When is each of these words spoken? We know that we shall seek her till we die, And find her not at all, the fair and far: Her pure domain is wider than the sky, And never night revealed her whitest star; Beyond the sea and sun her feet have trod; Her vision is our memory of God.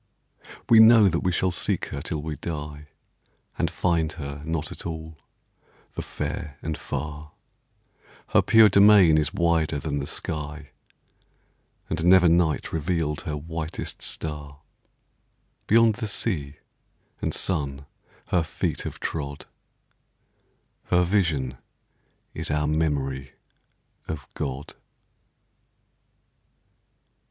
We 0.67 0.79
know 0.79 1.07
that 1.07 1.19
we 1.19 1.31
shall 1.31 1.51
seek 1.51 1.85
her 1.89 2.01
till 2.01 2.23
we 2.23 2.35
die, 2.35 2.87
And 3.55 3.69
find 3.69 4.13
her 4.13 4.41
not 4.43 4.71
at 4.71 4.83
all, 4.83 5.19
the 5.93 6.01
fair 6.01 6.57
and 6.63 6.75
far: 6.75 7.33
Her 8.29 8.41
pure 8.41 8.67
domain 8.67 9.19
is 9.19 9.31
wider 9.31 9.77
than 9.77 9.99
the 9.99 10.07
sky, 10.07 10.71
And 11.87 12.03
never 12.03 12.27
night 12.27 12.73
revealed 12.73 13.21
her 13.21 13.37
whitest 13.37 14.01
star; 14.01 14.61
Beyond 15.67 15.93
the 15.93 16.07
sea 16.07 16.55
and 17.21 17.31
sun 17.31 17.85
her 18.29 18.41
feet 18.41 18.81
have 18.81 18.99
trod; 18.99 19.45
Her 20.85 21.03
vision 21.03 21.59
is 22.33 22.49
our 22.49 22.65
memory 22.65 23.33
of 24.07 24.25
God. 24.33 24.73